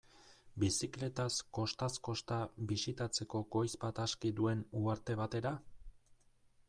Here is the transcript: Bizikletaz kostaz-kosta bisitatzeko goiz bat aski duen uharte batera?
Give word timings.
Bizikletaz 0.61 1.33
kostaz-kosta 1.57 2.37
bisitatzeko 2.71 3.43
goiz 3.57 3.69
bat 3.85 4.03
aski 4.07 4.33
duen 4.41 4.65
uharte 4.81 5.19
batera? 5.21 5.57